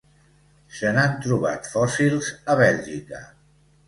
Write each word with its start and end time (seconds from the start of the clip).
Se 0.77 0.93
n'han 0.95 1.11
trobat 1.25 1.69
fòssils 1.73 2.31
a 2.55 2.57
Bèlgica. 2.63 3.21